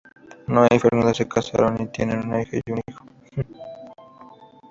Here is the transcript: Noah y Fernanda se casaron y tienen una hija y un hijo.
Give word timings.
Noah 0.47 0.67
y 0.73 0.79
Fernanda 0.79 1.13
se 1.13 1.27
casaron 1.27 1.79
y 1.79 1.85
tienen 1.89 2.27
una 2.27 2.41
hija 2.41 2.57
y 2.57 2.71
un 2.71 2.81
hijo. 2.87 3.05